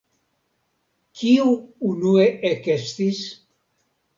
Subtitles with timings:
[1.19, 1.45] Kiu
[1.91, 3.21] unue ekestis?